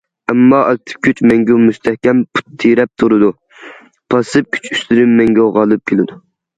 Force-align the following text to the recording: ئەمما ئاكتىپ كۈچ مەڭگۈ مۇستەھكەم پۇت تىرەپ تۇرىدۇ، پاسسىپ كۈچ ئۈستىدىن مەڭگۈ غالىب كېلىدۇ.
ئەمما 0.31 0.61
ئاكتىپ 0.69 1.03
كۈچ 1.07 1.21
مەڭگۈ 1.31 1.57
مۇستەھكەم 1.65 2.23
پۇت 2.39 2.49
تىرەپ 2.65 2.93
تۇرىدۇ، 3.05 3.31
پاسسىپ 4.15 4.53
كۈچ 4.61 4.69
ئۈستىدىن 4.75 5.19
مەڭگۈ 5.23 5.51
غالىب 5.61 5.89
كېلىدۇ. 5.91 6.25